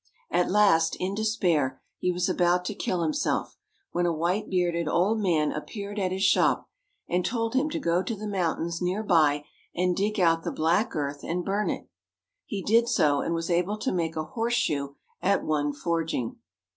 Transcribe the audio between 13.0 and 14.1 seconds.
and was able to